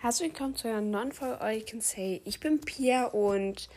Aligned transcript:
Herzlich 0.00 0.30
willkommen 0.30 0.54
zu 0.54 0.68
einer 0.68 0.80
neuen 0.80 1.10
Folge 1.10 1.40
All 1.40 1.54
You 1.54 1.64
Can 1.66 1.80
Say. 1.80 2.22
Ich 2.24 2.38
bin 2.38 2.60
Pia 2.60 3.06
und 3.06 3.68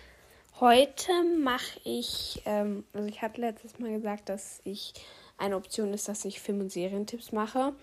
heute 0.60 1.12
mache 1.24 1.80
ich, 1.84 2.44
ähm, 2.46 2.84
also 2.94 3.08
ich 3.08 3.24
hatte 3.24 3.42
letztes 3.42 3.80
Mal 3.80 3.92
gesagt, 3.94 4.30
dass 4.30 4.62
ich 4.64 4.94
eine 5.40 5.56
Option 5.56 5.92
ist, 5.96 6.08
dass 6.08 6.24
ich 6.24 6.40
Film- 6.40 6.60
und 6.60 6.72
Serientipps 6.72 7.32
mache. 7.32 7.74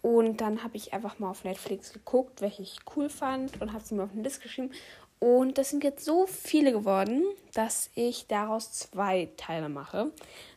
Und 0.00 0.40
dann 0.40 0.64
habe 0.64 0.78
ich 0.78 0.94
einfach 0.94 1.18
mal 1.18 1.28
auf 1.28 1.44
Netflix 1.44 1.92
geguckt, 1.92 2.40
welche 2.40 2.62
ich 2.62 2.78
cool 2.96 3.10
fand 3.10 3.60
und 3.60 3.74
habe 3.74 3.84
sie 3.84 3.94
mir 3.94 4.04
auf 4.04 4.12
den 4.12 4.24
List 4.24 4.40
geschrieben. 4.40 4.70
Und 5.18 5.58
das 5.58 5.68
sind 5.68 5.84
jetzt 5.84 6.06
so 6.06 6.26
viele 6.26 6.72
geworden, 6.72 7.22
dass 7.52 7.90
ich 7.94 8.26
daraus 8.26 8.72
zwei 8.72 9.28
Teile 9.36 9.68
mache, 9.68 10.12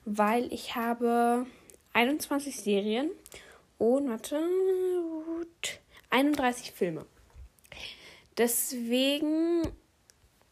weil 0.06 0.54
ich 0.54 0.76
habe 0.76 1.46
21 1.92 2.56
Serien 2.56 3.12
und 3.78 4.08
warte, 4.08 4.42
31 6.12 6.72
Filme. 6.72 7.06
Deswegen 8.38 9.64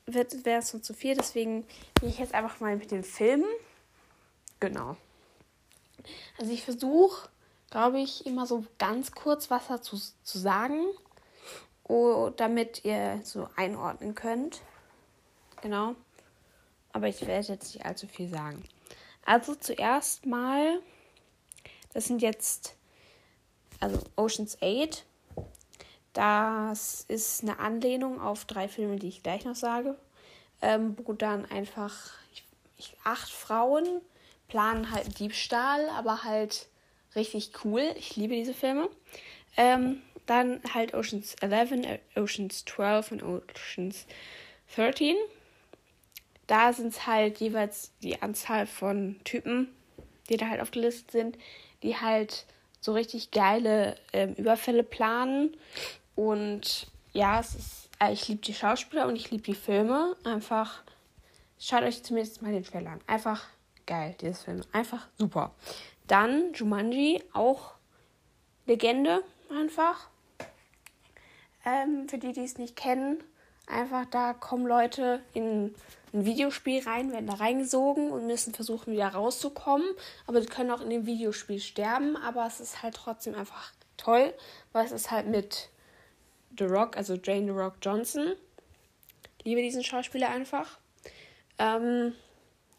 wäre 0.06 0.60
es 0.60 0.72
schon 0.72 0.84
zu 0.84 0.94
viel. 0.94 1.16
Deswegen 1.16 1.66
gehe 2.00 2.10
ich 2.10 2.20
jetzt 2.20 2.34
einfach 2.34 2.60
mal 2.60 2.76
mit 2.76 2.92
den 2.92 3.04
Filmen. 3.04 3.50
Genau. 4.60 4.98
Also 6.38 6.52
ich 6.52 6.64
versuche, 6.64 7.30
glaube 7.70 8.00
ich, 8.00 8.26
immer 8.26 8.46
so 8.46 8.66
ganz 8.78 9.12
kurz 9.12 9.50
was 9.50 9.68
dazu 9.68 9.98
zu 9.98 10.38
sagen, 10.38 10.86
damit 12.38 12.86
ihr 12.86 13.22
so 13.24 13.50
einordnen 13.56 14.16
könnt. 14.16 14.62
Genau. 15.62 15.96
Aber 16.92 17.08
ich 17.08 17.26
werde 17.26 17.48
jetzt 17.48 17.74
nicht 17.74 17.86
allzu 17.86 18.08
viel 18.08 18.30
sagen. 18.30 18.64
Also 19.26 19.56
zuerst 19.56 20.26
mal, 20.26 20.80
das 21.94 22.06
sind 22.06 22.22
jetzt, 22.22 22.76
also 23.80 24.00
Oceans 24.16 24.58
8 24.62 25.06
das 26.14 27.06
ist 27.08 27.42
eine 27.42 27.60
Anlehnung 27.60 28.22
auf 28.22 28.46
drei 28.46 28.68
Filme, 28.68 28.98
die 28.98 29.10
ich 29.10 29.24
gleich 29.24 29.46
noch 29.46 29.56
sage, 29.56 29.98
ähm, 30.62 30.96
wo 31.04 31.14
dann 31.14 31.46
einfach 31.46 32.12
ich, 32.32 32.46
ich, 32.78 32.96
acht 33.04 33.32
Frauen 33.32 33.86
planen 34.48 34.92
halt 34.92 35.20
Diebstahl, 35.20 35.90
aber 35.90 36.24
halt 36.24 36.68
richtig 37.16 37.52
cool. 37.66 37.84
Ich 37.98 38.16
liebe 38.16 38.36
diese 38.36 38.54
Filme. 38.54 38.90
Ähm, 39.58 40.02
dann 40.26 40.62
halt 40.74 40.94
Oceans 40.94 41.36
11, 41.42 42.00
Oceans 42.16 42.66
12 42.66 43.12
und 43.12 43.24
Oceans 43.24 44.06
13. 44.76 45.16
Da 46.48 46.74
sind 46.74 46.88
es 46.88 47.08
halt 47.08 47.40
jeweils 47.40 47.92
die 48.02 48.22
Anzahl 48.22 48.68
von 48.68 49.20
Typen, 49.24 49.70
die 50.30 50.38
da 50.38 50.48
halt 50.48 50.62
aufgelistet 50.62 51.12
sind, 51.12 51.38
die 51.82 51.98
halt 51.98 52.46
so 52.80 52.94
richtig 52.94 53.32
geile 53.32 53.96
ähm, 54.12 54.34
Überfälle 54.36 54.84
planen 54.84 55.56
und 56.16 56.88
ja, 57.14 57.40
es 57.40 57.56
ist, 57.56 57.90
äh, 58.00 58.12
ich 58.12 58.28
liebe 58.28 58.42
die 58.42 58.54
Schauspieler 58.54 59.08
und 59.08 59.16
ich 59.16 59.32
liebe 59.32 59.44
die 59.44 59.56
Filme. 59.56 60.16
Einfach, 60.24 60.84
schaut 61.60 61.84
euch 61.84 62.04
zumindest 62.04 62.42
mal 62.42 62.52
den 62.52 62.64
Trailer 62.64 62.92
an. 62.92 63.02
Einfach 63.08 63.46
geil, 63.86 64.16
dieses 64.20 64.44
Film. 64.44 64.62
Einfach 64.72 65.08
super. 65.18 65.54
Dann 66.08 66.54
Jumanji, 66.54 67.24
auch 67.34 67.74
Legende, 68.66 69.24
einfach. 69.50 70.10
Ähm, 71.66 72.10
für 72.10 72.18
die, 72.18 72.34
die 72.34 72.44
es 72.44 72.58
nicht 72.58 72.76
kennen, 72.76 73.24
einfach 73.68 74.06
da 74.06 74.34
kommen 74.34 74.68
Leute 74.68 75.22
in 75.34 75.74
ein 76.14 76.26
Videospiel 76.26 76.84
rein, 76.84 77.12
werden 77.12 77.28
da 77.28 77.36
reingesogen 77.36 78.12
und 78.12 78.28
müssen 78.28 78.54
versuchen, 78.54 78.94
wieder 78.94 79.08
rauszukommen. 79.10 79.88
Aber 80.28 80.42
sie 80.42 80.48
können 80.48 80.72
auch 80.72 80.82
in 80.82 80.90
dem 80.90 81.06
Videospiel 81.06 81.60
sterben, 81.60 82.18
aber 82.18 82.46
es 82.46 82.60
ist 82.60 82.84
halt 82.84 82.96
trotzdem 82.96 83.34
einfach 83.34 83.72
toll, 83.98 84.34
weil 84.74 84.86
es 84.86 84.92
ist 84.92 85.10
halt 85.10 85.28
mit 85.28 85.70
The 86.58 86.66
Rock, 86.66 86.98
also 86.98 87.16
Jane 87.16 87.46
The 87.46 87.52
Rock 87.52 87.76
Johnson. 87.82 88.34
Liebe 89.44 89.62
diesen 89.62 89.84
Schauspieler 89.84 90.30
einfach. 90.30 90.80
Ähm, 91.60 92.14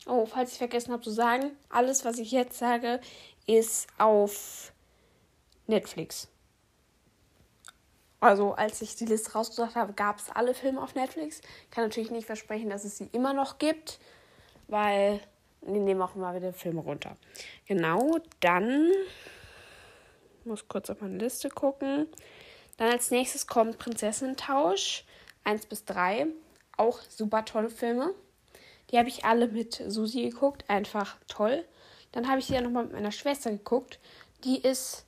oh, 0.06 0.26
falls 0.26 0.52
ich 0.52 0.58
vergessen 0.58 0.92
habe 0.92 1.02
zu 1.02 1.10
sagen, 1.10 1.52
alles, 1.68 2.04
was 2.04 2.18
ich 2.18 2.32
jetzt 2.32 2.58
sage, 2.58 3.00
ist 3.46 3.86
auf 3.98 4.72
Netflix. 5.66 6.28
Also, 8.20 8.54
als 8.54 8.80
ich 8.80 8.96
die 8.96 9.04
Liste 9.04 9.32
rausgesucht 9.32 9.74
habe, 9.74 9.92
gab 9.92 10.18
es 10.18 10.30
alle 10.30 10.54
Filme 10.54 10.82
auf 10.82 10.94
Netflix. 10.94 11.42
Kann 11.70 11.84
natürlich 11.84 12.10
nicht 12.10 12.26
versprechen, 12.26 12.70
dass 12.70 12.84
es 12.84 12.96
sie 12.96 13.10
immer 13.12 13.34
noch 13.34 13.58
gibt, 13.58 13.98
weil 14.66 15.20
wir 15.60 15.80
nehmen 15.80 16.00
auch 16.00 16.14
immer 16.14 16.34
wieder 16.34 16.52
Filme 16.54 16.80
runter. 16.80 17.16
Genau, 17.66 18.18
dann 18.40 18.90
muss 20.44 20.66
kurz 20.68 20.88
auf 20.88 21.00
meine 21.02 21.18
Liste 21.18 21.50
gucken. 21.50 22.06
Dann 22.76 22.90
als 22.90 23.10
nächstes 23.10 23.46
kommt 23.46 23.78
Prinzessentausch 23.78 25.04
1 25.44 25.66
bis 25.66 25.84
3. 25.84 26.26
Auch 26.76 27.00
super 27.08 27.44
tolle 27.44 27.70
Filme. 27.70 28.12
Die 28.90 28.98
habe 28.98 29.08
ich 29.08 29.24
alle 29.24 29.48
mit 29.48 29.82
Susi 29.86 30.22
geguckt. 30.22 30.64
Einfach 30.68 31.16
toll. 31.28 31.64
Dann 32.12 32.28
habe 32.28 32.38
ich 32.38 32.46
sie 32.46 32.54
ja 32.54 32.60
nochmal 32.60 32.84
mit 32.84 32.92
meiner 32.92 33.12
Schwester 33.12 33.50
geguckt. 33.50 33.98
Die 34.44 34.60
ist, 34.60 35.04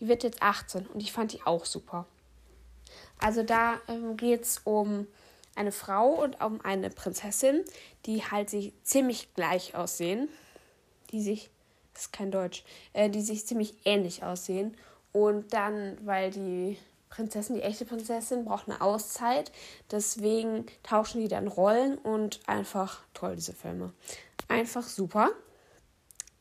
die 0.00 0.08
wird 0.08 0.22
jetzt 0.22 0.42
18 0.42 0.86
und 0.86 1.00
ich 1.00 1.12
fand 1.12 1.32
die 1.32 1.42
auch 1.44 1.64
super. 1.64 2.06
Also 3.18 3.42
da 3.42 3.80
ähm, 3.88 4.16
geht 4.16 4.42
es 4.42 4.58
um 4.64 5.06
eine 5.54 5.72
Frau 5.72 6.22
und 6.22 6.40
um 6.42 6.60
eine 6.62 6.90
Prinzessin, 6.90 7.64
die 8.06 8.24
halt 8.24 8.50
sich 8.50 8.72
ziemlich 8.82 9.34
gleich 9.34 9.74
aussehen. 9.74 10.28
Die 11.10 11.20
sich, 11.20 11.50
das 11.92 12.04
ist 12.04 12.12
kein 12.12 12.30
Deutsch, 12.30 12.64
äh, 12.92 13.10
die 13.10 13.20
sich 13.20 13.46
ziemlich 13.46 13.74
ähnlich 13.84 14.22
aussehen. 14.22 14.76
Und 15.12 15.52
dann, 15.52 15.98
weil 16.06 16.30
die 16.30 16.78
Prinzessin, 17.10 17.56
die 17.56 17.62
echte 17.62 17.84
Prinzessin, 17.84 18.44
braucht 18.44 18.68
eine 18.68 18.80
Auszeit. 18.80 19.52
Deswegen 19.90 20.66
tauschen 20.82 21.20
die 21.20 21.28
dann 21.28 21.48
Rollen 21.48 21.98
und 21.98 22.40
einfach 22.46 23.02
toll, 23.12 23.34
diese 23.36 23.52
Filme. 23.52 23.92
Einfach 24.48 24.84
super. 24.84 25.30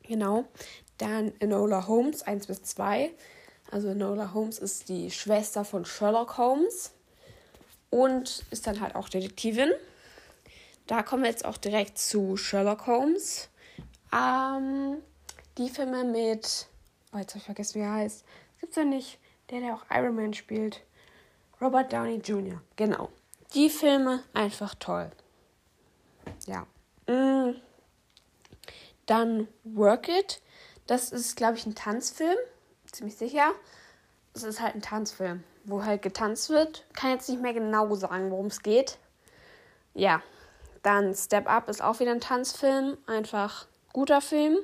Genau. 0.03 0.46
Dann 0.97 1.34
Enola 1.40 1.88
Holmes 1.88 2.22
1 2.22 2.47
bis 2.47 2.63
2. 2.63 3.12
Also 3.72 3.90
Enola 3.90 4.34
Holmes 4.34 4.59
ist 4.59 4.90
die 4.90 5.12
Schwester 5.12 5.66
von 5.66 5.85
Sherlock 5.85 6.38
Holmes 6.38 6.91
und 7.90 8.46
ist 8.51 8.68
dann 8.68 8.80
halt 8.80 8.96
auch 8.96 9.09
Detektivin. 9.09 9.72
Da 10.88 11.03
kommen 11.03 11.24
wir 11.24 11.30
jetzt 11.30 11.46
auch 11.46 11.57
direkt 11.57 11.97
zu 11.97 12.38
Sherlock 12.38 12.88
Holmes. 12.88 13.50
Ähm, 14.13 14.97
die 15.57 15.69
Filme 15.69 16.03
mit. 16.03 16.68
Oh, 17.13 17.18
jetzt 17.18 17.31
habe 17.31 17.40
ich 17.40 17.46
vergessen, 17.46 17.75
wie 17.75 17.84
er 17.84 17.94
heißt. 17.94 18.24
Gibt's 18.59 18.75
ja 18.75 18.84
nicht. 18.84 19.19
Der, 19.50 19.62
der 19.62 19.74
auch 19.74 19.86
Iron 19.90 20.16
Man 20.16 20.34
spielt. 20.34 20.82
Robert 21.62 21.92
Downey 21.92 22.18
Jr. 22.18 22.62
Genau. 22.76 23.10
Die 23.54 23.70
Filme 23.70 24.24
einfach 24.34 24.76
toll. 24.76 25.12
Ja. 26.46 26.68
Mm. 27.08 27.56
Dann 29.06 29.48
Work 29.64 30.08
It. 30.08 30.42
Das 30.86 31.12
ist, 31.12 31.36
glaube 31.36 31.58
ich, 31.58 31.66
ein 31.66 31.76
Tanzfilm. 31.76 32.38
Ziemlich 32.92 33.18
sicher. 33.18 33.52
Es 34.34 34.44
ist 34.44 34.62
halt 34.62 34.76
ein 34.76 34.82
Tanzfilm, 34.82 35.44
wo 35.66 35.84
halt 35.84 36.02
getanzt 36.02 36.50
wird. 36.50 36.86
Kann 36.94 37.12
jetzt 37.12 37.30
nicht 37.30 37.42
mehr 37.42 37.54
genau 37.54 37.94
sagen, 37.96 38.31
worum 38.31 38.48
es 38.48 38.62
geht. 38.62 38.98
Ja. 39.94 40.22
Dann 40.84 41.14
Step 41.14 41.50
Up 41.50 41.68
ist 41.70 41.81
auch 41.81 42.00
wieder 42.00 42.12
ein 42.12 42.22
Tanzfilm. 42.22 42.98
Einfach 43.08 43.68
guter 43.92 44.22
Film. 44.22 44.58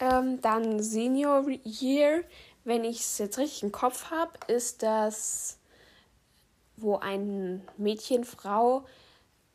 Ähm, 0.00 0.40
dann 0.40 0.82
Senior 0.82 1.48
Year 1.48 2.24
wenn 2.64 2.84
ich 2.84 3.00
es 3.00 3.18
jetzt 3.18 3.38
richtig 3.38 3.62
im 3.62 3.72
Kopf 3.72 4.10
habe, 4.10 4.32
ist 4.46 4.82
das, 4.82 5.58
wo 6.76 6.96
ein 6.96 7.66
Mädchen, 7.76 8.24
Frau 8.24 8.84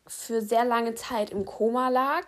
für 0.07 0.41
sehr 0.41 0.65
lange 0.65 0.95
Zeit 0.95 1.31
im 1.31 1.45
Koma 1.45 1.89
lag 1.89 2.25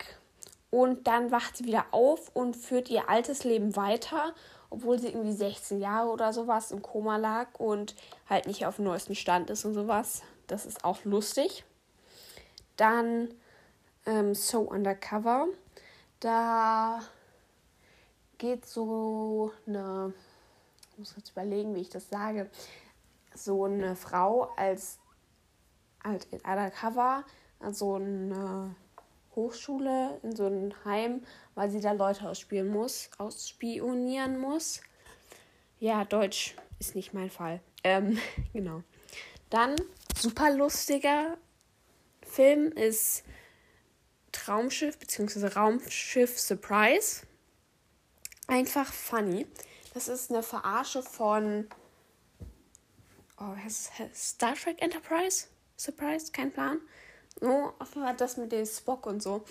und 0.70 1.08
dann 1.08 1.32
wacht 1.32 1.58
sie 1.58 1.66
wieder 1.66 1.86
auf 1.92 2.30
und 2.36 2.56
führt 2.56 2.90
ihr 2.90 3.10
altes 3.10 3.44
Leben 3.44 3.76
weiter, 3.76 4.34
obwohl 4.70 5.00
sie 5.00 5.08
irgendwie 5.08 5.34
16 5.34 5.80
Jahre 5.80 6.10
oder 6.10 6.34
sowas 6.34 6.72
im 6.72 6.82
Koma 6.82 7.18
lag 7.18 7.48
und 7.58 7.96
halt 8.30 8.48
nicht 8.48 8.66
auf 8.66 8.76
dem 8.76 8.86
neuesten 8.86 9.16
Stand 9.16 9.50
ist 9.50 9.66
und 9.66 9.74
sowas. 9.74 10.22
Das 10.48 10.66
ist 10.66 10.84
auch 10.84 11.04
lustig. 11.06 11.64
Dann 12.76 13.34
ähm, 14.06 14.36
So 14.36 14.62
Undercover. 14.62 15.48
Da 16.20 17.00
geht 18.38 18.66
so 18.66 19.52
eine 19.66 20.14
muss 21.00 21.16
jetzt 21.16 21.32
überlegen, 21.32 21.76
wie 21.76 21.82
ich 21.82 21.90
das 21.90 22.10
sage, 22.10 22.50
so 23.34 23.64
eine 23.64 23.96
Frau 23.96 24.52
als 24.58 25.00
halt 26.04 26.28
in 26.32 26.40
undercover 26.42 27.24
an 27.60 27.74
so 27.74 27.96
eine 27.96 28.76
Hochschule, 29.36 30.20
in 30.24 30.36
so 30.36 30.48
ein 30.48 30.74
Heim, 30.86 31.24
weil 31.56 31.70
sie 31.70 31.80
da 31.80 31.94
Leute 31.94 32.28
ausspielen 32.28 32.68
muss, 32.68 33.10
ausspionieren 33.18 34.40
muss. 34.40 34.82
Ja, 35.80 36.04
Deutsch 36.04 36.56
ist 36.80 36.96
nicht 36.96 37.14
mein 37.14 37.30
Fall. 37.30 37.62
Ähm, 37.84 38.20
genau. 38.54 38.84
Dann 39.50 39.76
super 40.18 40.54
lustiger 40.54 41.38
Film 42.22 42.72
ist 42.74 43.24
Traumschiff 44.32 45.00
bzw. 45.00 45.48
Raumschiff 45.48 46.38
Surprise. 46.38 47.26
Einfach 48.48 48.92
funny. 48.92 49.48
Das 49.94 50.08
ist 50.08 50.30
eine 50.30 50.44
Verarsche 50.44 51.02
von 51.02 51.68
oh, 53.40 53.56
Star 54.14 54.56
Trek 54.56 54.82
Enterprise? 54.82 55.48
Surprise? 55.78 56.32
Kein 56.32 56.52
Plan. 56.52 56.80
So, 57.40 57.74
offenbar 57.80 58.14
das 58.14 58.38
mit 58.38 58.52
dem 58.52 58.66
Spock 58.66 59.06
und 59.06 59.24
so. 59.24 59.44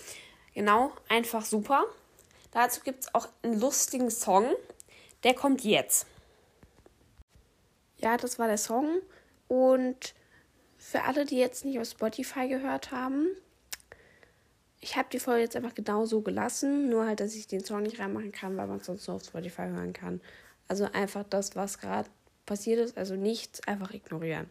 Genau, 0.54 0.92
einfach 1.08 1.44
super. 1.44 1.84
Dazu 2.50 2.80
gibt 2.82 3.04
es 3.04 3.14
auch 3.14 3.28
einen 3.42 3.60
lustigen 3.60 4.10
Song. 4.10 4.46
Der 5.24 5.34
kommt 5.34 5.64
jetzt. 5.64 6.06
Ja, 7.98 8.16
das 8.16 8.38
war 8.38 8.46
der 8.46 8.58
Song. 8.58 9.00
Und 9.48 10.14
für 10.76 11.02
alle, 11.02 11.24
die 11.24 11.38
jetzt 11.38 11.64
nicht 11.64 11.78
auf 11.80 11.88
Spotify 11.88 12.48
gehört 12.48 12.92
haben, 12.92 13.28
ich 14.80 14.96
habe 14.96 15.08
die 15.12 15.18
Folge 15.18 15.42
jetzt 15.42 15.56
einfach 15.56 15.74
genau 15.74 16.06
so 16.06 16.20
gelassen, 16.20 16.88
nur 16.88 17.06
halt, 17.06 17.20
dass 17.20 17.34
ich 17.34 17.46
den 17.46 17.64
Song 17.64 17.82
nicht 17.82 17.98
reinmachen 17.98 18.32
kann, 18.32 18.56
weil 18.56 18.66
man 18.66 18.80
sonst 18.80 19.06
nur 19.08 19.16
auf 19.16 19.24
Spotify 19.24 19.62
hören 19.62 19.92
kann. 19.92 20.20
Also 20.68 20.84
einfach 20.92 21.24
das, 21.28 21.56
was 21.56 21.78
gerade 21.78 22.08
passiert 22.46 22.80
ist, 22.80 22.96
also 22.96 23.16
nichts, 23.16 23.66
einfach 23.66 23.92
ignorieren. 23.92 24.48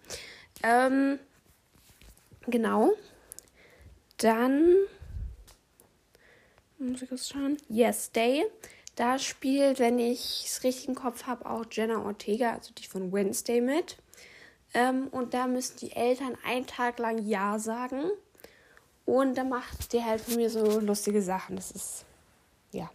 Ähm, 0.64 1.20
genau. 2.48 2.92
Dann 4.18 4.76
muss 6.80 7.02
ich 7.02 7.10
kurz 7.10 7.30
schauen. 7.30 7.58
Yes 7.70 8.12
Day. 8.12 8.46
Da 8.96 9.20
spielt, 9.20 9.80
wenn 9.80 10.00
ich 10.00 10.46
es 10.46 10.64
richtig 10.64 10.88
im 10.88 10.96
Kopf 10.96 11.24
habe, 11.24 11.48
auch 11.48 11.66
Jenna 11.72 12.04
Ortega, 12.04 12.54
also 12.54 12.74
die 12.74 12.88
von 12.88 13.14
Wednesday 13.14 13.62
mit. 13.62 13.98
Ähm, 14.74 15.08
und 15.08 15.34
da 15.34 15.48
müssen 15.48 15.78
die 15.78 15.92
Eltern 15.92 16.36
einen 16.44 16.66
Tag 16.66 17.00
lang 17.00 17.26
Ja 17.26 17.60
sagen. 17.60 18.10
Und 19.08 19.36
da 19.36 19.46
macht 19.46 19.94
der 19.94 20.06
halt 20.06 20.20
von 20.20 20.36
mir 20.36 20.50
so 20.50 20.82
lustige 20.82 21.22
Sachen. 21.22 21.56
Das 21.56 21.72
ist, 21.72 22.04
ja, 22.74 22.92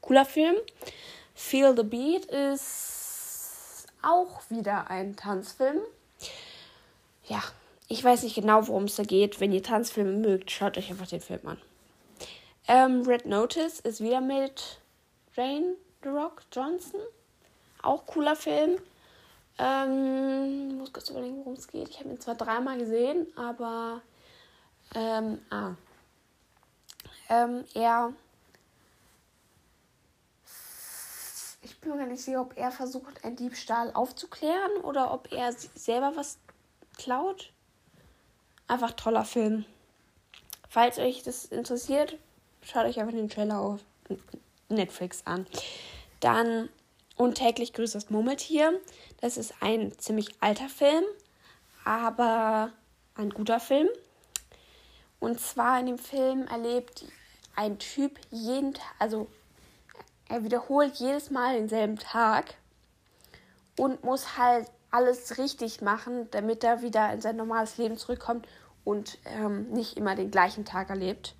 cooler 0.00 0.24
Film. 0.24 0.54
Feel 1.34 1.76
the 1.76 1.82
Beat 1.82 2.24
ist 2.26 3.88
auch 4.00 4.48
wieder 4.48 4.88
ein 4.88 5.16
Tanzfilm. 5.16 5.80
Ja, 7.24 7.42
ich 7.88 8.02
weiß 8.02 8.22
nicht 8.22 8.36
genau, 8.36 8.68
worum 8.68 8.84
es 8.84 8.94
da 8.94 9.02
geht. 9.02 9.40
Wenn 9.40 9.50
ihr 9.50 9.62
Tanzfilme 9.62 10.12
mögt, 10.12 10.52
schaut 10.52 10.78
euch 10.78 10.88
einfach 10.88 11.08
den 11.08 11.20
Film 11.20 11.40
an. 11.44 11.60
Ähm, 12.68 13.02
Red 13.02 13.26
Notice 13.26 13.80
ist 13.80 14.00
wieder 14.00 14.20
mit 14.20 14.78
Jane 15.34 15.74
The 16.04 16.10
Rock 16.10 16.42
Johnson. 16.52 17.00
Auch 17.82 18.06
cooler 18.06 18.36
Film. 18.36 18.78
Ähm, 19.58 20.68
ich 20.70 20.74
muss 20.76 20.92
kurz 20.92 21.10
überlegen, 21.10 21.38
worum 21.38 21.54
es 21.54 21.66
geht. 21.66 21.88
Ich 21.88 21.98
habe 21.98 22.10
ihn 22.10 22.20
zwar 22.20 22.36
dreimal 22.36 22.78
gesehen, 22.78 23.26
aber 23.36 24.00
ähm, 24.94 25.40
ah. 25.50 25.74
Ähm, 27.28 27.64
er. 27.74 28.12
Ich 31.62 31.80
bin 31.80 31.90
mir 31.90 31.98
gar 31.98 32.06
nicht 32.06 32.22
sicher, 32.22 32.40
ob 32.40 32.56
er 32.56 32.70
versucht, 32.70 33.24
einen 33.24 33.36
Diebstahl 33.36 33.92
aufzuklären 33.92 34.76
oder 34.82 35.12
ob 35.12 35.32
er 35.32 35.52
selber 35.52 36.12
was 36.14 36.38
klaut. 36.96 37.52
Einfach 38.68 38.92
toller 38.92 39.24
Film. 39.24 39.64
Falls 40.68 40.98
euch 40.98 41.22
das 41.22 41.46
interessiert, 41.46 42.18
schaut 42.62 42.84
euch 42.84 43.00
einfach 43.00 43.14
den 43.14 43.28
Trailer 43.28 43.58
auf 43.58 43.80
Netflix 44.68 45.22
an. 45.26 45.46
Dann 46.20 46.68
Untäglich 47.16 47.72
grüßt 47.72 47.94
das 47.94 48.10
Murmeltier. 48.10 48.78
Das 49.20 49.38
ist 49.38 49.54
ein 49.60 49.98
ziemlich 49.98 50.28
alter 50.40 50.68
Film, 50.68 51.04
aber 51.84 52.72
ein 53.14 53.30
guter 53.30 53.58
Film. 53.58 53.88
Und 55.20 55.40
zwar 55.40 55.80
in 55.80 55.86
dem 55.86 55.98
Film 55.98 56.46
erlebt 56.46 57.04
ein 57.54 57.78
Typ 57.78 58.18
jeden 58.30 58.74
Tag, 58.74 58.84
also 58.98 59.28
er 60.28 60.44
wiederholt 60.44 60.96
jedes 60.96 61.30
Mal 61.30 61.54
denselben 61.54 61.98
Tag 61.98 62.54
und 63.76 64.04
muss 64.04 64.36
halt 64.36 64.68
alles 64.90 65.38
richtig 65.38 65.80
machen, 65.80 66.28
damit 66.30 66.64
er 66.64 66.82
wieder 66.82 67.12
in 67.12 67.20
sein 67.20 67.36
normales 67.36 67.78
Leben 67.78 67.96
zurückkommt 67.96 68.46
und 68.84 69.18
ähm, 69.24 69.70
nicht 69.70 69.96
immer 69.96 70.14
den 70.14 70.30
gleichen 70.30 70.64
Tag 70.64 70.90
erlebt. 70.90 71.34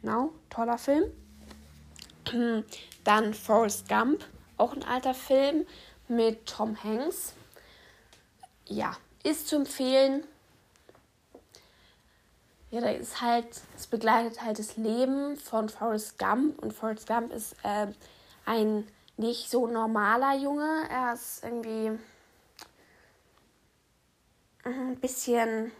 Genau, 0.00 0.30
toller 0.50 0.78
Film. 0.78 1.04
Dann 3.04 3.34
Forrest 3.34 3.88
Gump, 3.88 4.24
auch 4.56 4.74
ein 4.74 4.84
alter 4.84 5.14
Film 5.14 5.66
mit 6.08 6.46
Tom 6.46 6.82
Hanks. 6.82 7.32
Ja, 8.66 8.96
ist 9.22 9.48
zu 9.48 9.56
empfehlen 9.56 10.24
ja, 12.70 12.80
da 12.80 12.90
ist 12.90 13.20
halt, 13.20 13.46
es 13.76 13.86
begleitet 13.86 14.42
halt 14.42 14.58
das 14.58 14.76
Leben 14.76 15.36
von 15.36 15.68
Forrest 15.68 16.18
Gump 16.18 16.58
und 16.62 16.72
Forrest 16.72 17.06
Gump 17.06 17.32
ist 17.32 17.56
äh, 17.62 17.86
ein 18.44 18.86
nicht 19.16 19.50
so 19.50 19.66
normaler 19.66 20.36
Junge. 20.36 20.86
Er 20.90 21.14
ist 21.14 21.42
irgendwie 21.42 21.98
ein 24.64 24.96
bisschen 25.00 25.72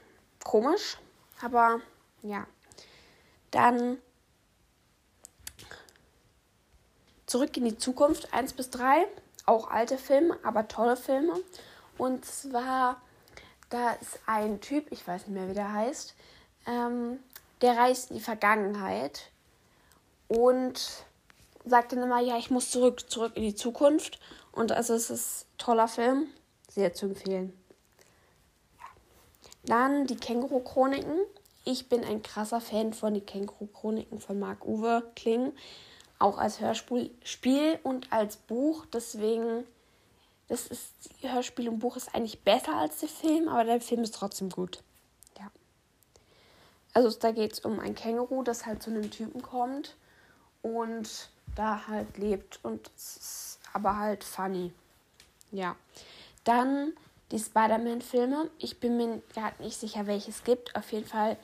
komisch, 0.44 0.98
aber 1.42 1.80
ja. 2.22 2.46
Dann 3.50 3.98
zurück 7.26 7.56
in 7.56 7.64
die 7.64 7.78
Zukunft 7.78 8.32
1 8.32 8.54
bis 8.54 8.70
3, 8.70 9.06
auch 9.46 9.70
alte 9.70 9.98
Filme, 9.98 10.38
aber 10.42 10.68
tolle 10.68 10.96
Filme. 10.96 11.34
Und 11.96 12.24
zwar, 12.24 13.00
da 13.70 13.92
ist 13.92 14.20
ein 14.26 14.60
Typ, 14.60 14.90
ich 14.90 15.06
weiß 15.06 15.26
nicht 15.26 15.34
mehr, 15.34 15.48
wie 15.48 15.54
der 15.54 15.72
heißt, 15.72 16.14
ähm, 16.68 17.18
der 17.62 17.76
reist 17.76 18.10
in 18.10 18.18
die 18.18 18.22
Vergangenheit 18.22 19.30
und 20.28 21.04
sagt 21.64 21.92
dann 21.92 22.02
immer, 22.02 22.20
ja, 22.20 22.36
ich 22.38 22.50
muss 22.50 22.70
zurück, 22.70 23.10
zurück 23.10 23.32
in 23.34 23.42
die 23.42 23.54
Zukunft. 23.54 24.20
Und 24.52 24.72
also 24.72 24.94
es 24.94 25.10
ist 25.10 25.46
ein 25.46 25.58
toller 25.58 25.88
Film, 25.88 26.28
sehr 26.68 26.92
zu 26.92 27.06
empfehlen. 27.06 27.52
Dann 29.64 30.06
die 30.06 30.16
Känguru-Chroniken. 30.16 31.18
Ich 31.64 31.88
bin 31.88 32.04
ein 32.04 32.22
krasser 32.22 32.60
Fan 32.60 32.92
von 32.92 33.14
den 33.14 33.26
Känguru-Chroniken 33.26 34.20
von 34.20 34.38
Marc-Uwe 34.38 35.10
Kling. 35.16 35.52
Auch 36.18 36.38
als 36.38 36.60
Hörspiel 36.60 37.78
und 37.82 38.12
als 38.12 38.36
Buch. 38.36 38.86
Deswegen, 38.86 39.64
das 40.48 40.66
ist, 40.66 40.92
Hörspiel 41.20 41.68
und 41.68 41.78
Buch 41.78 41.96
ist 41.96 42.14
eigentlich 42.14 42.42
besser 42.42 42.76
als 42.76 43.00
der 43.00 43.08
Film, 43.08 43.48
aber 43.48 43.64
der 43.64 43.80
Film 43.80 44.02
ist 44.02 44.14
trotzdem 44.14 44.48
gut. 44.48 44.82
Also 46.98 47.16
da 47.16 47.30
geht 47.30 47.52
es 47.52 47.60
um 47.60 47.78
ein 47.78 47.94
Känguru, 47.94 48.42
das 48.42 48.66
halt 48.66 48.82
zu 48.82 48.90
einem 48.90 49.08
Typen 49.08 49.40
kommt 49.40 49.94
und 50.62 51.28
da 51.54 51.86
halt 51.86 52.18
lebt 52.18 52.58
und 52.64 52.90
es 52.96 53.16
ist 53.16 53.58
aber 53.72 53.98
halt 53.98 54.24
funny. 54.24 54.72
Ja. 55.52 55.76
Dann 56.42 56.92
die 57.30 57.38
Spider-Man-Filme. 57.38 58.50
Ich 58.58 58.80
bin 58.80 58.96
mir 58.96 59.22
gerade 59.32 59.62
nicht 59.62 59.78
sicher, 59.78 60.08
welche 60.08 60.32
es 60.32 60.42
gibt. 60.42 60.74
Auf 60.74 60.90
jeden 60.90 61.06
Fall. 61.06 61.36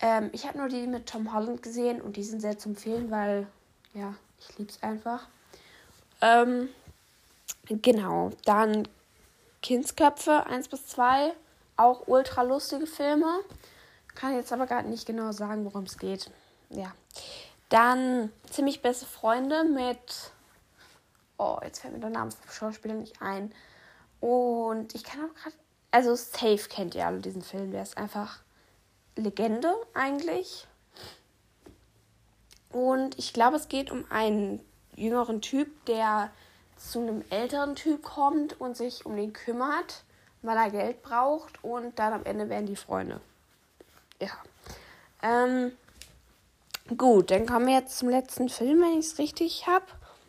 Ähm, 0.00 0.30
ich 0.32 0.46
habe 0.46 0.58
nur 0.58 0.68
die 0.68 0.86
mit 0.86 1.08
Tom 1.08 1.34
Holland 1.34 1.64
gesehen 1.64 2.00
und 2.00 2.16
die 2.16 2.22
sind 2.22 2.40
sehr 2.40 2.56
zu 2.56 2.68
empfehlen, 2.68 3.10
weil, 3.10 3.48
ja, 3.92 4.14
ich 4.38 4.56
liebe 4.56 4.70
es 4.70 4.80
einfach. 4.84 5.26
Ähm, 6.20 6.68
genau. 7.64 8.30
Dann 8.44 8.86
Kindsköpfe 9.62 10.46
1 10.46 10.68
bis 10.68 10.86
2. 10.86 11.32
Auch 11.76 12.06
ultra 12.06 12.42
lustige 12.42 12.86
Filme. 12.86 13.40
Kann 14.16 14.34
jetzt 14.34 14.52
aber 14.52 14.66
gerade 14.66 14.88
nicht 14.88 15.06
genau 15.06 15.30
sagen, 15.30 15.64
worum 15.66 15.84
es 15.84 15.98
geht. 15.98 16.30
Ja. 16.70 16.92
Dann 17.68 18.32
ziemlich 18.50 18.80
beste 18.80 19.04
Freunde 19.04 19.64
mit. 19.64 20.32
Oh, 21.36 21.58
jetzt 21.62 21.80
fällt 21.80 21.92
mir 21.92 22.00
der 22.00 22.10
Name 22.10 22.30
vom 22.30 22.50
Schauspieler 22.50 22.94
nicht 22.94 23.20
ein. 23.20 23.52
Und 24.20 24.94
ich 24.94 25.04
kann 25.04 25.20
auch 25.20 25.34
gerade. 25.34 25.54
Also, 25.90 26.14
Safe 26.14 26.68
kennt 26.68 26.94
ihr 26.94 27.06
alle 27.06 27.20
diesen 27.20 27.42
Film. 27.42 27.70
Der 27.72 27.82
ist 27.82 27.98
einfach 27.98 28.40
Legende 29.16 29.74
eigentlich. 29.94 30.66
Und 32.72 33.18
ich 33.18 33.32
glaube, 33.34 33.56
es 33.56 33.68
geht 33.68 33.90
um 33.90 34.04
einen 34.10 34.60
jüngeren 34.94 35.42
Typ, 35.42 35.84
der 35.86 36.30
zu 36.78 37.00
einem 37.00 37.22
älteren 37.30 37.76
Typ 37.76 38.02
kommt 38.02 38.60
und 38.60 38.76
sich 38.76 39.04
um 39.04 39.16
den 39.16 39.32
kümmert, 39.34 40.04
weil 40.40 40.56
er 40.56 40.70
Geld 40.70 41.02
braucht. 41.02 41.62
Und 41.62 41.98
dann 41.98 42.14
am 42.14 42.24
Ende 42.24 42.48
werden 42.48 42.66
die 42.66 42.76
Freunde 42.76 43.20
ja. 44.20 44.30
Ähm, 45.22 45.72
gut, 46.96 47.30
dann 47.30 47.46
kommen 47.46 47.66
wir 47.66 47.74
jetzt 47.74 47.98
zum 47.98 48.08
letzten 48.08 48.48
Film, 48.48 48.80
wenn 48.80 48.98
ich 48.98 49.06
es 49.06 49.18
richtig 49.18 49.66
habe. 49.66 49.86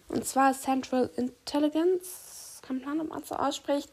Und 0.09 0.25
zwar 0.25 0.53
Central 0.53 1.09
Intelligence. 1.15 2.61
Kann 2.61 2.81
man 2.81 3.01
ob 3.01 3.09
man 3.09 3.23
so 3.23 3.35
ausspricht. 3.35 3.89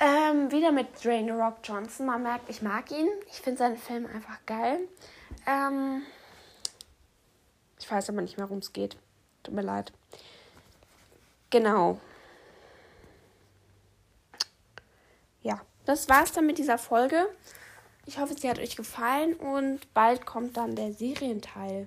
Ähm, 0.00 0.50
wieder 0.50 0.72
mit 0.72 1.04
Dwayne 1.04 1.32
Rock 1.32 1.58
Johnson. 1.62 2.06
Man 2.06 2.22
merkt, 2.22 2.48
ich 2.48 2.62
mag 2.62 2.90
ihn. 2.90 3.08
Ich 3.30 3.40
finde 3.40 3.58
seinen 3.58 3.76
Film 3.76 4.06
einfach 4.06 4.38
geil. 4.46 4.80
Ähm, 5.46 6.02
ich 7.78 7.90
weiß 7.90 8.08
aber 8.10 8.22
nicht 8.22 8.38
mehr, 8.38 8.48
worum 8.48 8.58
es 8.58 8.72
geht. 8.72 8.96
Tut 9.42 9.54
mir 9.54 9.62
leid. 9.62 9.92
Genau. 11.50 11.98
Ja, 15.42 15.60
das 15.84 16.08
war's 16.08 16.32
dann 16.32 16.46
mit 16.46 16.58
dieser 16.58 16.78
Folge. 16.78 17.26
Ich 18.10 18.18
hoffe, 18.18 18.34
sie 18.36 18.50
hat 18.50 18.58
euch 18.58 18.74
gefallen 18.74 19.34
und 19.34 19.94
bald 19.94 20.26
kommt 20.26 20.56
dann 20.56 20.74
der 20.74 20.92
Serienteil. 20.92 21.86